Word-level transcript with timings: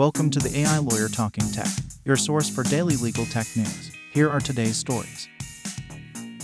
Welcome 0.00 0.30
to 0.30 0.38
the 0.38 0.60
AI 0.60 0.78
Lawyer 0.78 1.08
Talking 1.10 1.44
Tech, 1.52 1.68
your 2.06 2.16
source 2.16 2.48
for 2.48 2.62
daily 2.62 2.96
legal 2.96 3.26
tech 3.26 3.46
news. 3.54 3.92
Here 4.14 4.30
are 4.30 4.40
today's 4.40 4.78
stories. 4.78 5.28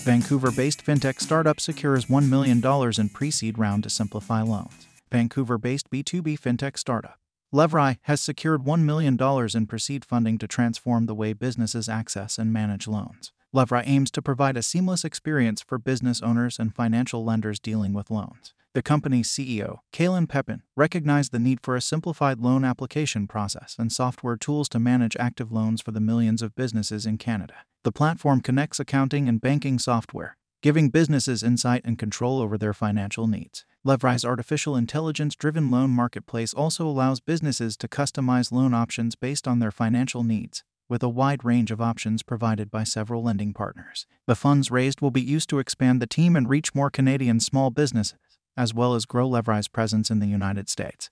Vancouver 0.00 0.50
based 0.50 0.84
fintech 0.84 1.22
startup 1.22 1.58
secures 1.58 2.04
$1 2.04 2.28
million 2.28 2.62
in 2.98 3.08
pre 3.08 3.30
seed 3.30 3.56
round 3.56 3.84
to 3.84 3.88
simplify 3.88 4.42
loans. 4.42 4.86
Vancouver 5.10 5.56
based 5.56 5.90
B2B 5.90 6.38
fintech 6.38 6.76
startup 6.76 7.18
Levrai 7.50 7.96
has 8.02 8.20
secured 8.20 8.64
$1 8.64 8.82
million 8.82 9.18
in 9.54 9.66
pre 9.66 9.78
seed 9.78 10.04
funding 10.04 10.36
to 10.36 10.46
transform 10.46 11.06
the 11.06 11.14
way 11.14 11.32
businesses 11.32 11.88
access 11.88 12.36
and 12.36 12.52
manage 12.52 12.86
loans. 12.86 13.32
Levrai 13.54 13.84
aims 13.86 14.10
to 14.10 14.20
provide 14.20 14.58
a 14.58 14.62
seamless 14.62 15.02
experience 15.02 15.62
for 15.62 15.78
business 15.78 16.20
owners 16.20 16.58
and 16.58 16.74
financial 16.74 17.24
lenders 17.24 17.58
dealing 17.58 17.94
with 17.94 18.10
loans. 18.10 18.52
The 18.76 18.82
company's 18.82 19.30
CEO, 19.30 19.78
Kalen 19.90 20.28
Pepin, 20.28 20.60
recognized 20.76 21.32
the 21.32 21.38
need 21.38 21.60
for 21.62 21.76
a 21.76 21.80
simplified 21.80 22.40
loan 22.40 22.62
application 22.62 23.26
process 23.26 23.74
and 23.78 23.90
software 23.90 24.36
tools 24.36 24.68
to 24.68 24.78
manage 24.78 25.16
active 25.18 25.50
loans 25.50 25.80
for 25.80 25.92
the 25.92 25.98
millions 25.98 26.42
of 26.42 26.54
businesses 26.54 27.06
in 27.06 27.16
Canada. 27.16 27.54
The 27.84 27.90
platform 27.90 28.42
connects 28.42 28.78
accounting 28.78 29.30
and 29.30 29.40
banking 29.40 29.78
software, 29.78 30.36
giving 30.60 30.90
businesses 30.90 31.42
insight 31.42 31.86
and 31.86 31.98
control 31.98 32.38
over 32.38 32.58
their 32.58 32.74
financial 32.74 33.26
needs. 33.26 33.64
Levrai's 33.82 34.26
artificial 34.26 34.76
intelligence 34.76 35.34
driven 35.34 35.70
loan 35.70 35.88
marketplace 35.88 36.52
also 36.52 36.86
allows 36.86 37.18
businesses 37.18 37.78
to 37.78 37.88
customize 37.88 38.52
loan 38.52 38.74
options 38.74 39.16
based 39.16 39.48
on 39.48 39.58
their 39.58 39.70
financial 39.70 40.22
needs, 40.22 40.64
with 40.86 41.02
a 41.02 41.08
wide 41.08 41.46
range 41.46 41.70
of 41.70 41.80
options 41.80 42.22
provided 42.22 42.70
by 42.70 42.84
several 42.84 43.22
lending 43.22 43.54
partners. 43.54 44.06
The 44.26 44.34
funds 44.34 44.70
raised 44.70 45.00
will 45.00 45.10
be 45.10 45.22
used 45.22 45.48
to 45.48 45.60
expand 45.60 46.02
the 46.02 46.06
team 46.06 46.36
and 46.36 46.46
reach 46.46 46.74
more 46.74 46.90
Canadian 46.90 47.40
small 47.40 47.70
businesses 47.70 48.18
as 48.56 48.72
well 48.72 48.94
as 48.94 49.04
grow 49.04 49.28
Levrai's 49.28 49.68
presence 49.68 50.10
in 50.10 50.18
the 50.18 50.26
United 50.26 50.68
States. 50.68 51.10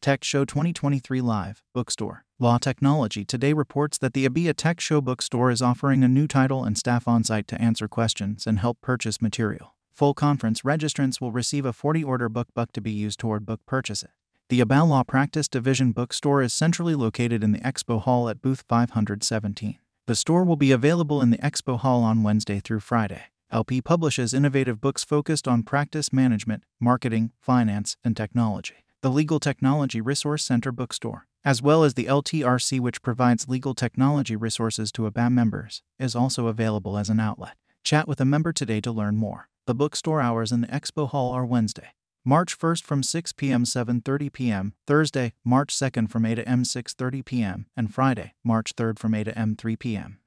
Tech 0.00 0.22
Show 0.22 0.44
2023 0.44 1.20
Live 1.22 1.62
Bookstore 1.72 2.24
Law 2.38 2.58
Technology 2.58 3.24
today 3.24 3.52
reports 3.52 3.96
that 3.98 4.12
the 4.12 4.26
ABIA 4.26 4.52
Tech 4.52 4.78
Show 4.78 5.00
Bookstore 5.00 5.50
is 5.50 5.62
offering 5.62 6.04
a 6.04 6.08
new 6.08 6.26
title 6.26 6.62
and 6.62 6.76
staff 6.76 7.08
on 7.08 7.24
site 7.24 7.48
to 7.48 7.60
answer 7.60 7.88
questions 7.88 8.46
and 8.46 8.58
help 8.58 8.80
purchase 8.82 9.22
material. 9.22 9.74
Full 9.92 10.12
conference 10.12 10.60
registrants 10.60 11.20
will 11.20 11.32
receive 11.32 11.64
a 11.64 11.72
40 11.72 12.04
order 12.04 12.28
book 12.28 12.48
book 12.52 12.72
to 12.72 12.80
be 12.80 12.90
used 12.90 13.18
toward 13.18 13.46
book 13.46 13.60
purchases. 13.66 14.10
The 14.50 14.60
ABA 14.60 14.84
Law 14.84 15.04
Practice 15.04 15.48
Division 15.48 15.92
bookstore 15.92 16.42
is 16.42 16.52
centrally 16.52 16.94
located 16.94 17.42
in 17.42 17.52
the 17.52 17.60
Expo 17.60 18.02
Hall 18.02 18.28
at 18.28 18.42
booth 18.42 18.64
517. 18.68 19.78
The 20.06 20.14
store 20.14 20.44
will 20.44 20.56
be 20.56 20.70
available 20.70 21.22
in 21.22 21.30
the 21.30 21.38
Expo 21.38 21.78
Hall 21.78 22.02
on 22.02 22.22
Wednesday 22.22 22.60
through 22.60 22.80
Friday. 22.80 23.22
LP 23.54 23.80
publishes 23.80 24.34
innovative 24.34 24.80
books 24.80 25.04
focused 25.04 25.46
on 25.46 25.62
practice 25.62 26.12
management, 26.12 26.64
marketing, 26.80 27.30
finance, 27.40 27.96
and 28.02 28.16
technology. 28.16 28.84
The 29.00 29.10
Legal 29.10 29.38
Technology 29.38 30.00
Resource 30.00 30.42
Center 30.42 30.72
bookstore, 30.72 31.28
as 31.44 31.62
well 31.62 31.84
as 31.84 31.94
the 31.94 32.06
LTRC, 32.06 32.80
which 32.80 33.00
provides 33.00 33.48
legal 33.48 33.72
technology 33.72 34.34
resources 34.34 34.90
to 34.90 35.08
ABAM 35.08 35.34
members, 35.34 35.82
is 36.00 36.16
also 36.16 36.48
available 36.48 36.98
as 36.98 37.08
an 37.08 37.20
outlet. 37.20 37.54
Chat 37.84 38.08
with 38.08 38.20
a 38.20 38.24
member 38.24 38.52
today 38.52 38.80
to 38.80 38.90
learn 38.90 39.16
more. 39.16 39.48
The 39.68 39.74
bookstore 39.74 40.20
hours 40.20 40.50
in 40.50 40.62
the 40.62 40.66
Expo 40.66 41.08
Hall 41.08 41.30
are 41.30 41.46
Wednesday, 41.46 41.90
March 42.24 42.58
1st 42.58 42.82
from 42.82 43.04
6 43.04 43.32
p.m. 43.34 43.62
7:30 43.62 44.32
p.m., 44.32 44.72
Thursday, 44.88 45.32
March 45.44 45.72
2nd 45.72 46.10
from 46.10 46.26
8 46.26 46.40
a.m. 46.40 46.64
6:30 46.64 47.24
p.m., 47.24 47.66
and 47.76 47.94
Friday, 47.94 48.34
March 48.42 48.74
3rd 48.74 48.98
from 48.98 49.14
8 49.14 49.28
a.m. 49.28 49.54
3 49.54 49.76
p.m. 49.76 50.18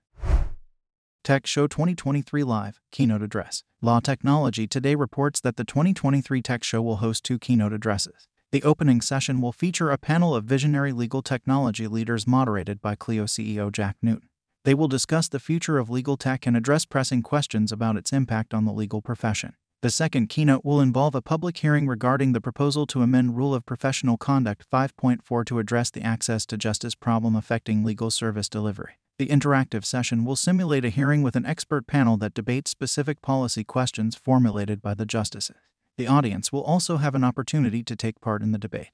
Tech 1.28 1.46
Show 1.46 1.68
2023 1.68 2.46
Live 2.46 2.80
Keynote 2.90 3.22
Address. 3.22 3.66
Law 3.82 4.00
Technology 4.00 4.66
Today 4.66 4.96
reports 4.96 5.42
that 5.42 5.58
the 5.58 5.66
2023 5.66 6.42
Tech 6.42 6.64
Show 6.64 6.82
will 6.82 6.96
host 7.04 7.26
two 7.26 7.38
keynote 7.38 7.74
addresses. 7.74 8.30
The 8.54 8.64
opening 8.64 9.02
session 9.02 9.42
will 9.42 9.52
feature 9.52 9.92
a 9.92 9.98
panel 9.98 10.34
of 10.34 10.46
visionary 10.46 10.94
legal 10.94 11.22
technology 11.22 11.86
leaders 11.86 12.26
moderated 12.26 12.82
by 12.82 12.96
Clio 12.96 13.26
CEO 13.26 13.70
Jack 13.70 13.98
Newton. 14.02 14.30
They 14.64 14.74
will 14.74 14.88
discuss 14.88 15.28
the 15.28 15.42
future 15.42 15.78
of 15.78 15.90
legal 15.90 16.16
tech 16.16 16.48
and 16.48 16.56
address 16.56 16.86
pressing 16.86 17.24
questions 17.24 17.74
about 17.74 17.98
its 17.98 18.14
impact 18.14 18.54
on 18.54 18.64
the 18.64 18.72
legal 18.72 19.02
profession. 19.02 19.56
The 19.82 19.90
second 19.90 20.30
keynote 20.30 20.64
will 20.64 20.80
involve 20.80 21.14
a 21.14 21.22
public 21.22 21.58
hearing 21.58 21.88
regarding 21.88 22.32
the 22.32 22.40
proposal 22.40 22.88
to 22.88 23.02
amend 23.02 23.36
Rule 23.36 23.54
of 23.54 23.66
Professional 23.66 24.16
Conduct 24.16 24.66
5.4 24.72 25.46
to 25.48 25.60
address 25.60 25.92
the 25.92 26.04
access 26.04 26.46
to 26.46 26.58
justice 26.58 26.96
problem 26.96 27.36
affecting 27.36 27.84
legal 27.84 28.12
service 28.12 28.48
delivery. 28.48 28.94
The 29.20 29.28
interactive 29.28 29.84
session 29.84 30.26
will 30.26 30.36
simulate 30.36 30.86
a 30.86 30.90
hearing 30.90 31.24
with 31.24 31.36
an 31.36 31.46
expert 31.46 31.88
panel 31.88 32.18
that 32.18 32.36
debates 32.36 32.70
specific 32.70 33.24
policy 33.24 33.64
questions 33.64 34.16
formulated 34.16 34.80
by 34.80 34.94
the 34.94 35.08
justices. 35.08 35.56
The 35.98 36.06
audience 36.06 36.52
will 36.52 36.62
also 36.62 36.98
have 36.98 37.16
an 37.16 37.24
opportunity 37.24 37.82
to 37.84 37.96
take 37.96 38.22
part 38.22 38.44
in 38.44 38.52
the 38.52 38.60
debate. 38.60 38.92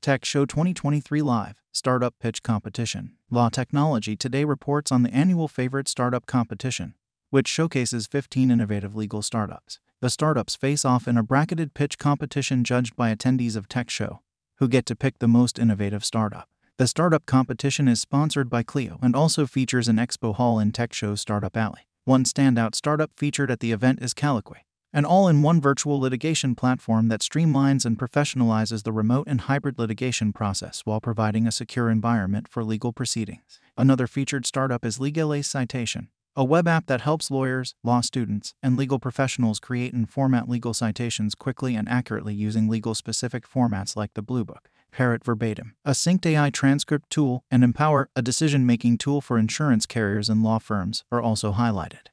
Tech 0.00 0.24
Show 0.24 0.46
2023 0.46 1.20
Live 1.20 1.56
Startup 1.70 2.14
Pitch 2.18 2.42
Competition. 2.42 3.16
Law 3.30 3.50
Technology 3.50 4.16
today 4.16 4.44
reports 4.44 4.90
on 4.90 5.02
the 5.02 5.12
annual 5.12 5.48
Favorite 5.48 5.86
Startup 5.86 6.24
Competition, 6.24 6.94
which 7.28 7.46
showcases 7.46 8.06
15 8.06 8.50
innovative 8.50 8.96
legal 8.96 9.20
startups. 9.20 9.80
The 10.00 10.08
startups 10.08 10.56
face 10.56 10.86
off 10.86 11.06
in 11.06 11.18
a 11.18 11.22
bracketed 11.22 11.74
pitch 11.74 11.98
competition 11.98 12.64
judged 12.64 12.96
by 12.96 13.14
attendees 13.14 13.54
of 13.54 13.68
Tech 13.68 13.90
Show, 13.90 14.22
who 14.56 14.66
get 14.66 14.86
to 14.86 14.96
pick 14.96 15.18
the 15.18 15.28
most 15.28 15.58
innovative 15.58 16.06
startup. 16.06 16.48
The 16.78 16.86
startup 16.86 17.26
competition 17.26 17.88
is 17.88 18.00
sponsored 18.00 18.48
by 18.48 18.62
Clio 18.62 19.00
and 19.02 19.16
also 19.16 19.46
features 19.46 19.88
an 19.88 19.96
expo 19.96 20.32
hall 20.32 20.60
in 20.60 20.70
Tech 20.70 20.92
show 20.92 21.16
Startup 21.16 21.56
Alley. 21.56 21.88
One 22.04 22.22
standout 22.22 22.76
startup 22.76 23.10
featured 23.16 23.50
at 23.50 23.58
the 23.58 23.72
event 23.72 24.00
is 24.00 24.14
Caliquay, 24.14 24.60
an 24.92 25.04
all 25.04 25.26
in 25.26 25.42
one 25.42 25.60
virtual 25.60 25.98
litigation 25.98 26.54
platform 26.54 27.08
that 27.08 27.20
streamlines 27.20 27.84
and 27.84 27.98
professionalizes 27.98 28.84
the 28.84 28.92
remote 28.92 29.26
and 29.26 29.40
hybrid 29.40 29.76
litigation 29.76 30.32
process 30.32 30.82
while 30.84 31.00
providing 31.00 31.48
a 31.48 31.50
secure 31.50 31.90
environment 31.90 32.46
for 32.46 32.62
legal 32.62 32.92
proceedings. 32.92 33.58
Another 33.76 34.06
featured 34.06 34.46
startup 34.46 34.84
is 34.84 35.00
Legale 35.00 35.44
Citation, 35.44 36.10
a 36.36 36.44
web 36.44 36.68
app 36.68 36.86
that 36.86 37.00
helps 37.00 37.28
lawyers, 37.28 37.74
law 37.82 38.00
students, 38.00 38.54
and 38.62 38.76
legal 38.76 39.00
professionals 39.00 39.58
create 39.58 39.92
and 39.92 40.08
format 40.08 40.48
legal 40.48 40.72
citations 40.72 41.34
quickly 41.34 41.74
and 41.74 41.88
accurately 41.88 42.34
using 42.34 42.68
legal 42.68 42.94
specific 42.94 43.48
formats 43.48 43.96
like 43.96 44.14
the 44.14 44.22
Bluebook. 44.22 44.68
Parrot 44.92 45.24
Verbatim, 45.24 45.74
a 45.84 45.92
synced 45.92 46.26
AI 46.26 46.50
transcript 46.50 47.10
tool, 47.10 47.44
and 47.50 47.62
Empower, 47.62 48.10
a 48.16 48.22
decision 48.22 48.66
making 48.66 48.98
tool 48.98 49.20
for 49.20 49.38
insurance 49.38 49.86
carriers 49.86 50.28
and 50.28 50.42
law 50.42 50.58
firms, 50.58 51.04
are 51.12 51.22
also 51.22 51.52
highlighted. 51.52 52.08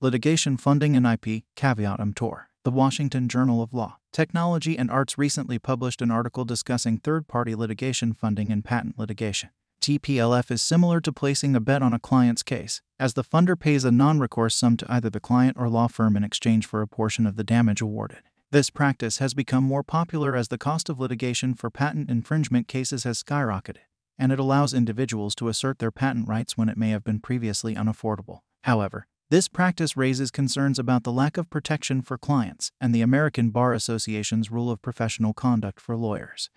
Litigation 0.00 0.56
Funding 0.56 0.96
and 0.96 1.06
IP, 1.06 1.44
Caveat 1.54 2.00
Emptor. 2.00 2.48
The 2.64 2.70
Washington 2.72 3.28
Journal 3.28 3.62
of 3.62 3.72
Law, 3.72 3.98
Technology 4.12 4.76
and 4.76 4.90
Arts 4.90 5.16
recently 5.16 5.58
published 5.58 6.02
an 6.02 6.10
article 6.10 6.44
discussing 6.44 6.98
third 6.98 7.28
party 7.28 7.54
litigation 7.54 8.12
funding 8.12 8.50
in 8.50 8.62
patent 8.62 8.98
litigation. 8.98 9.50
TPLF 9.80 10.50
is 10.50 10.62
similar 10.62 11.00
to 11.00 11.12
placing 11.12 11.54
a 11.54 11.60
bet 11.60 11.80
on 11.80 11.92
a 11.92 12.00
client's 12.00 12.42
case, 12.42 12.82
as 12.98 13.14
the 13.14 13.22
funder 13.22 13.56
pays 13.56 13.84
a 13.84 13.92
non 13.92 14.18
recourse 14.18 14.56
sum 14.56 14.76
to 14.78 14.92
either 14.92 15.08
the 15.08 15.20
client 15.20 15.56
or 15.56 15.68
law 15.68 15.86
firm 15.86 16.16
in 16.16 16.24
exchange 16.24 16.66
for 16.66 16.82
a 16.82 16.88
portion 16.88 17.24
of 17.24 17.36
the 17.36 17.44
damage 17.44 17.80
awarded. 17.80 18.22
This 18.52 18.70
practice 18.70 19.18
has 19.18 19.34
become 19.34 19.64
more 19.64 19.82
popular 19.82 20.36
as 20.36 20.48
the 20.48 20.58
cost 20.58 20.88
of 20.88 21.00
litigation 21.00 21.52
for 21.52 21.68
patent 21.68 22.08
infringement 22.08 22.68
cases 22.68 23.02
has 23.02 23.20
skyrocketed, 23.20 23.78
and 24.16 24.30
it 24.30 24.38
allows 24.38 24.72
individuals 24.72 25.34
to 25.36 25.48
assert 25.48 25.80
their 25.80 25.90
patent 25.90 26.28
rights 26.28 26.56
when 26.56 26.68
it 26.68 26.76
may 26.76 26.90
have 26.90 27.02
been 27.02 27.18
previously 27.18 27.74
unaffordable. 27.74 28.40
However, 28.62 29.08
this 29.30 29.48
practice 29.48 29.96
raises 29.96 30.30
concerns 30.30 30.78
about 30.78 31.02
the 31.02 31.10
lack 31.10 31.36
of 31.36 31.50
protection 31.50 32.02
for 32.02 32.16
clients 32.16 32.70
and 32.80 32.94
the 32.94 33.02
American 33.02 33.50
Bar 33.50 33.72
Association's 33.72 34.52
rule 34.52 34.70
of 34.70 34.80
professional 34.80 35.34
conduct 35.34 35.80
for 35.80 35.96
lawyers. 35.96 36.48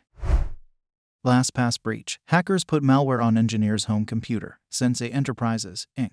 LastPass 1.26 1.82
breach. 1.82 2.20
Hackers 2.28 2.64
put 2.64 2.84
malware 2.84 3.24
on 3.24 3.36
engineer's 3.36 3.86
home 3.86 4.06
computer. 4.06 4.60
Sensei 4.70 5.10
Enterprises, 5.10 5.88
Inc. 5.98 6.12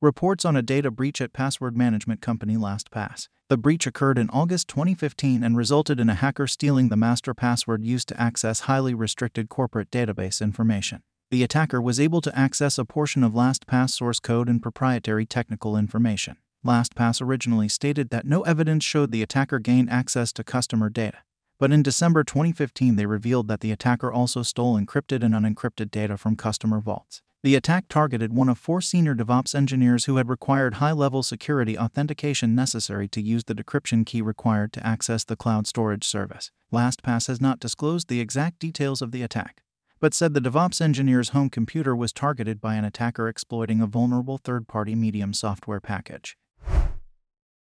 Reports 0.00 0.44
on 0.44 0.54
a 0.54 0.62
data 0.62 0.92
breach 0.92 1.20
at 1.20 1.32
password 1.32 1.76
management 1.76 2.20
company 2.20 2.56
LastPass. 2.56 3.26
The 3.48 3.56
breach 3.56 3.84
occurred 3.84 4.16
in 4.16 4.30
August 4.30 4.68
2015 4.68 5.42
and 5.42 5.56
resulted 5.56 5.98
in 5.98 6.08
a 6.08 6.14
hacker 6.14 6.46
stealing 6.46 6.88
the 6.88 6.96
master 6.96 7.34
password 7.34 7.82
used 7.82 8.06
to 8.10 8.20
access 8.20 8.60
highly 8.60 8.94
restricted 8.94 9.48
corporate 9.48 9.90
database 9.90 10.40
information. 10.40 11.02
The 11.32 11.42
attacker 11.42 11.82
was 11.82 11.98
able 11.98 12.20
to 12.20 12.38
access 12.38 12.78
a 12.78 12.84
portion 12.84 13.24
of 13.24 13.32
LastPass 13.32 13.90
source 13.90 14.20
code 14.20 14.48
and 14.48 14.62
proprietary 14.62 15.26
technical 15.26 15.76
information. 15.76 16.36
LastPass 16.64 17.20
originally 17.20 17.68
stated 17.68 18.10
that 18.10 18.24
no 18.24 18.42
evidence 18.42 18.84
showed 18.84 19.10
the 19.10 19.24
attacker 19.24 19.58
gained 19.58 19.90
access 19.90 20.32
to 20.34 20.44
customer 20.44 20.88
data. 20.88 21.18
But 21.58 21.72
in 21.72 21.82
December 21.82 22.22
2015, 22.22 22.94
they 22.94 23.06
revealed 23.06 23.48
that 23.48 23.62
the 23.62 23.72
attacker 23.72 24.12
also 24.12 24.44
stole 24.44 24.78
encrypted 24.78 25.24
and 25.24 25.34
unencrypted 25.34 25.90
data 25.90 26.16
from 26.16 26.36
customer 26.36 26.78
vaults. 26.78 27.20
The 27.44 27.54
attack 27.54 27.84
targeted 27.88 28.32
one 28.32 28.48
of 28.48 28.58
four 28.58 28.80
senior 28.80 29.14
DevOps 29.14 29.54
engineers 29.54 30.06
who 30.06 30.16
had 30.16 30.28
required 30.28 30.74
high 30.74 30.90
level 30.90 31.22
security 31.22 31.78
authentication 31.78 32.56
necessary 32.56 33.06
to 33.08 33.22
use 33.22 33.44
the 33.44 33.54
decryption 33.54 34.04
key 34.04 34.20
required 34.20 34.72
to 34.72 34.84
access 34.84 35.22
the 35.22 35.36
cloud 35.36 35.68
storage 35.68 36.04
service. 36.04 36.50
LastPass 36.72 37.28
has 37.28 37.40
not 37.40 37.60
disclosed 37.60 38.08
the 38.08 38.20
exact 38.20 38.58
details 38.58 39.00
of 39.00 39.12
the 39.12 39.22
attack, 39.22 39.62
but 40.00 40.14
said 40.14 40.34
the 40.34 40.40
DevOps 40.40 40.80
engineer's 40.80 41.28
home 41.28 41.48
computer 41.48 41.94
was 41.94 42.12
targeted 42.12 42.60
by 42.60 42.74
an 42.74 42.84
attacker 42.84 43.28
exploiting 43.28 43.80
a 43.80 43.86
vulnerable 43.86 44.38
third 44.38 44.66
party 44.66 44.96
medium 44.96 45.32
software 45.32 45.80
package. 45.80 46.36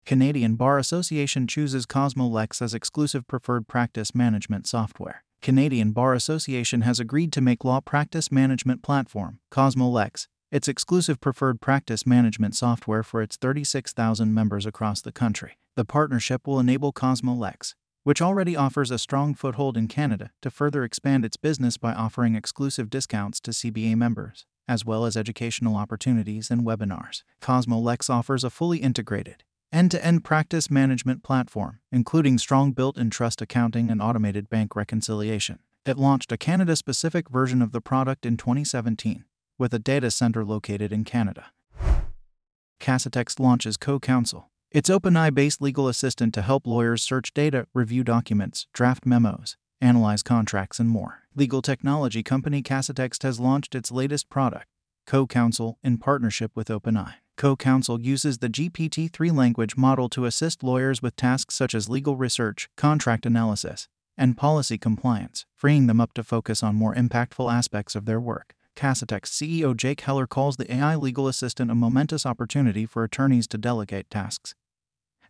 Canadian 0.07 0.55
Bar 0.55 0.79
Association 0.79 1.45
chooses 1.45 1.85
CosmoLex 1.85 2.63
as 2.63 2.73
exclusive 2.73 3.27
preferred 3.27 3.67
practice 3.67 4.15
management 4.15 4.65
software. 4.65 5.23
Canadian 5.41 5.91
Bar 5.91 6.13
Association 6.13 6.81
has 6.81 6.99
agreed 6.99 7.31
to 7.33 7.41
make 7.41 7.63
law 7.63 7.79
practice 7.79 8.31
management 8.31 8.83
platform, 8.83 9.39
CosmoLex, 9.51 10.27
its 10.51 10.67
exclusive 10.67 11.19
preferred 11.19 11.61
practice 11.61 12.05
management 12.05 12.55
software 12.55 13.03
for 13.03 13.21
its 13.21 13.37
36,000 13.37 14.33
members 14.33 14.65
across 14.65 15.01
the 15.01 15.11
country. 15.11 15.57
The 15.75 15.85
partnership 15.85 16.47
will 16.47 16.59
enable 16.59 16.91
CosmoLex, 16.91 17.75
which 18.03 18.21
already 18.21 18.55
offers 18.55 18.89
a 18.91 18.97
strong 18.97 19.35
foothold 19.35 19.77
in 19.77 19.87
Canada, 19.87 20.31
to 20.41 20.49
further 20.49 20.83
expand 20.83 21.25
its 21.25 21.37
business 21.37 21.77
by 21.77 21.93
offering 21.93 22.35
exclusive 22.35 22.89
discounts 22.89 23.39
to 23.41 23.51
CBA 23.51 23.95
members, 23.95 24.45
as 24.67 24.85
well 24.85 25.05
as 25.05 25.17
educational 25.17 25.75
opportunities 25.75 26.49
and 26.49 26.63
webinars. 26.63 27.23
CosmoLex 27.41 28.09
offers 28.09 28.43
a 28.43 28.49
fully 28.49 28.79
integrated, 28.79 29.43
end 29.77 29.91
to 29.91 30.03
end 30.03 30.23
practice 30.23 30.71
management 30.71 31.21
platform, 31.21 31.77
including 31.91 32.39
strong 32.39 32.71
built 32.71 32.97
in 32.97 33.11
trust 33.11 33.43
accounting 33.43 33.91
and 33.91 34.01
automated 34.01 34.49
bank 34.49 34.75
reconciliation. 34.75 35.59
It 35.85 35.99
launched 35.99 36.31
a 36.31 36.37
Canada 36.37 36.75
specific 36.75 37.29
version 37.29 37.61
of 37.61 37.73
the 37.73 37.79
product 37.79 38.25
in 38.25 38.37
2017, 38.37 39.23
with 39.59 39.75
a 39.75 39.79
data 39.79 40.09
center 40.09 40.43
located 40.43 40.91
in 40.91 41.03
Canada. 41.03 41.51
Casetext 42.81 43.39
launches 43.39 43.77
Co 43.77 43.99
Counsel, 43.99 44.49
its 44.71 44.89
OpenAI 44.89 45.31
based 45.31 45.61
legal 45.61 45.87
assistant 45.87 46.33
to 46.33 46.41
help 46.41 46.65
lawyers 46.65 47.03
search 47.03 47.31
data, 47.35 47.67
review 47.75 48.03
documents, 48.03 48.65
draft 48.73 49.05
memos, 49.05 49.57
analyze 49.79 50.23
contracts, 50.23 50.79
and 50.79 50.89
more. 50.89 51.21
Legal 51.35 51.61
technology 51.61 52.23
company 52.23 52.63
Casetext 52.63 53.21
has 53.21 53.39
launched 53.39 53.75
its 53.75 53.91
latest 53.91 54.27
product, 54.27 54.65
Co 55.05 55.27
Counsel, 55.27 55.77
in 55.83 55.99
partnership 55.99 56.51
with 56.55 56.69
OpenAI. 56.69 57.13
Co 57.37 57.55
Counsel 57.55 58.01
uses 58.01 58.39
the 58.39 58.49
GPT 58.49 59.13
3 59.13 59.29
language 59.29 59.77
model 59.77 60.09
to 60.09 60.25
assist 60.25 60.63
lawyers 60.63 61.03
with 61.03 61.15
tasks 61.15 61.53
such 61.53 61.75
as 61.75 61.87
legal 61.87 62.15
research, 62.15 62.67
contract 62.75 63.27
analysis, 63.27 63.87
and 64.17 64.35
policy 64.35 64.79
compliance, 64.79 65.45
freeing 65.53 65.85
them 65.85 66.01
up 66.01 66.13
to 66.15 66.23
focus 66.23 66.63
on 66.63 66.73
more 66.73 66.95
impactful 66.95 67.53
aspects 67.53 67.93
of 67.93 68.05
their 68.05 68.19
work. 68.19 68.55
Casetext 68.75 69.27
CEO 69.27 69.77
Jake 69.77 70.01
Heller 70.01 70.25
calls 70.25 70.57
the 70.57 70.73
AI 70.73 70.95
legal 70.95 71.27
assistant 71.27 71.69
a 71.69 71.75
momentous 71.75 72.25
opportunity 72.25 72.87
for 72.87 73.03
attorneys 73.03 73.45
to 73.49 73.57
delegate 73.59 74.09
tasks 74.09 74.55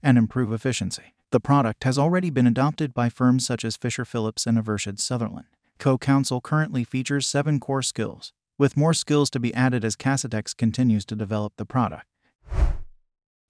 and 0.01 0.17
improve 0.17 0.53
efficiency. 0.53 1.13
The 1.31 1.41
product 1.41 1.83
has 1.83 1.97
already 1.97 2.29
been 2.29 2.47
adopted 2.47 2.93
by 2.93 3.09
firms 3.09 3.45
such 3.45 3.65
as 3.65 3.75
Fisher 3.75 4.05
Phillips 4.05 4.45
and 4.45 4.57
Eversheds 4.57 5.01
Sutherland. 5.01 5.47
Co 5.77 5.97
Counsel 5.97 6.39
currently 6.39 6.85
features 6.85 7.27
seven 7.27 7.59
core 7.59 7.81
skills, 7.81 8.31
with 8.57 8.77
more 8.77 8.93
skills 8.93 9.29
to 9.29 9.39
be 9.39 9.53
added 9.53 9.85
as 9.85 9.95
Casetext 9.95 10.57
continues 10.57 11.05
to 11.05 11.15
develop 11.15 11.53
the 11.57 11.65
product. 11.65 12.05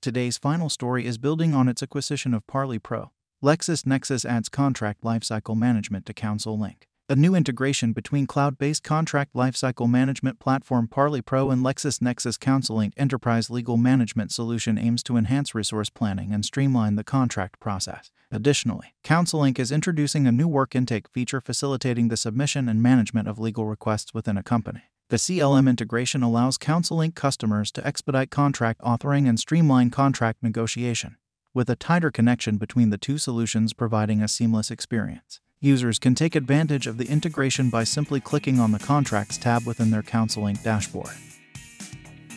Today's 0.01 0.38
final 0.38 0.69
story 0.69 1.06
is 1.06 1.18
building 1.18 1.54
on 1.54 1.68
its 1.68 1.81
acquisition 1.81 2.33
of 2.33 2.45
Parley 2.48 2.80
Pro. 2.80 3.12
LexisNexis 3.44 4.25
adds 4.25 4.50
contract 4.50 5.01
lifecycle 5.04 5.56
management 5.56 6.06
to 6.06 6.13
CounselLink. 6.13 6.83
A 7.09 7.15
new 7.15 7.36
integration 7.36 7.94
between 7.94 8.27
cloud 8.27 8.57
based 8.57 8.83
contract 8.83 9.33
lifecycle 9.33 9.89
management 9.89 10.39
platform 10.39 10.89
Parley 10.89 11.21
Pro 11.21 11.51
and 11.51 11.63
LexisNexis 11.63 12.38
CounselLink 12.38 12.92
Enterprise 12.98 13.50
Legal 13.50 13.77
Management 13.77 14.31
Solution 14.31 14.77
aims 14.77 15.03
to 15.03 15.15
enhance 15.15 15.56
resource 15.56 15.89
planning 15.89 16.33
and 16.33 16.44
streamline 16.44 16.95
the 16.95 17.06
contract 17.06 17.62
process. 17.62 18.12
Additionally, 18.30 18.94
CounselLink 19.06 19.57
is 19.57 19.71
introducing 19.71 20.27
a 20.27 20.33
new 20.33 20.50
work 20.50 20.75
intake 20.75 21.07
feature 21.07 21.39
facilitating 21.39 22.10
the 22.10 22.18
submission 22.18 22.68
and 22.68 22.83
management 22.83 23.30
of 23.30 23.39
legal 23.39 23.65
requests 23.65 24.13
within 24.13 24.36
a 24.36 24.44
company. 24.44 24.83
The 25.09 25.15
CLM 25.15 25.69
integration 25.69 26.21
allows 26.21 26.57
CounselLink 26.57 27.15
customers 27.15 27.71
to 27.71 27.88
expedite 27.88 28.30
contract 28.30 28.81
authoring 28.81 29.25
and 29.25 29.39
streamline 29.39 29.89
contract 29.89 30.44
negotiation, 30.44 31.15
with 31.54 31.69
a 31.69 31.77
tighter 31.77 32.12
connection 32.12 32.57
between 32.57 32.89
the 32.89 32.98
two 32.98 33.18
solutions 33.18 33.71
providing 33.71 34.21
a 34.21 34.27
seamless 34.27 34.69
experience. 34.69 35.39
Users 35.62 35.98
can 35.98 36.13
take 36.13 36.36
advantage 36.36 36.88
of 36.88 36.98
the 36.98 37.07
integration 37.07 37.69
by 37.69 37.86
simply 37.86 38.19
clicking 38.19 38.59
on 38.59 38.74
the 38.74 38.80
Contracts 38.80 39.38
tab 39.38 39.65
within 39.65 39.92
their 39.92 40.04
CounselLink 40.04 40.62
dashboard. 40.62 41.15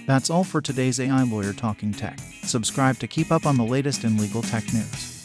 That's 0.07 0.31
all 0.31 0.45
for 0.45 0.61
today's 0.61 1.01
AI 1.01 1.25
Lawyer 1.25 1.53
Talking 1.53 1.93
Tech. 1.93 2.21
Subscribe 2.45 2.99
to 2.99 3.09
keep 3.09 3.33
up 3.33 3.47
on 3.47 3.57
the 3.57 3.65
latest 3.65 4.05
in 4.05 4.17
legal 4.17 4.43
tech 4.43 4.73
news. 4.73 5.20